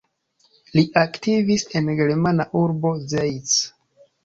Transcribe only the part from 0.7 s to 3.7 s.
Li aktivis en germana urbo Zeitz.